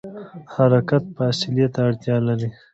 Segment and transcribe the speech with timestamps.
[0.53, 2.49] حرکت فاصلې ته اړتیا لري.